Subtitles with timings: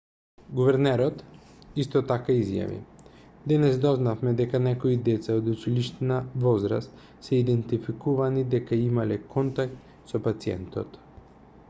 [0.59, 1.19] гувернерот
[1.81, 2.77] исто така изјави
[3.51, 10.99] денес дознавме дека некои деца од училишна возраст се идентификувани дека имале контакт со пациентот